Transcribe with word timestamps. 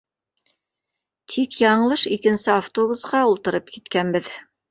Тик 1.33 1.57
яңылыш 1.65 2.05
икенсе 2.17 2.51
автобусҡа 2.55 3.23
ултырып 3.35 3.73
киткәнбеҙ. 3.77 4.35